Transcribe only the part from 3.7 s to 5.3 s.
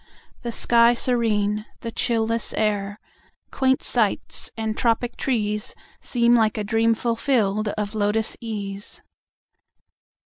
sights, and tropic